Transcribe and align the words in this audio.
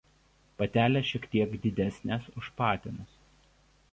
Patelės 0.61 1.09
šiek 1.09 1.27
tiek 1.35 1.53
didesnės 1.67 2.27
už 2.41 2.51
patinus. 2.63 3.15